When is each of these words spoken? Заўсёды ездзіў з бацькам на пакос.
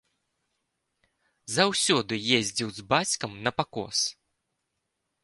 Заўсёды 1.57 2.13
ездзіў 2.39 2.69
з 2.79 2.87
бацькам 2.95 3.31
на 3.49 3.55
пакос. 3.59 3.97